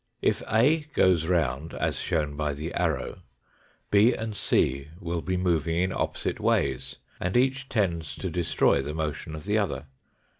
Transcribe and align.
If 0.23 0.41
A 0.51 0.85
goes 0.95 1.27
round, 1.27 1.75
as 1.75 1.99
shown 1.99 2.35
by 2.35 2.53
the 2.53 2.73
arrow, 2.73 3.21
B 3.91 4.15
and 4.15 4.35
C 4.35 4.87
will 4.99 5.21
be 5.21 5.37
moving 5.37 5.77
in 5.77 5.93
opposite 5.93 6.39
ways, 6.39 6.95
and 7.19 7.37
each 7.37 7.69
tends 7.69 8.15
to 8.15 8.31
de 8.31 8.41
stroy 8.41 8.83
the 8.83 8.95
motion 8.95 9.35
of 9.35 9.43
the 9.45 9.59
other. 9.59 9.85